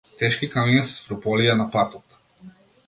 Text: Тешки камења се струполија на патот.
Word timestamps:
Тешки 0.21 0.49
камења 0.55 0.87
се 0.91 0.95
струполија 1.03 1.57
на 1.61 1.71
патот. 1.77 2.21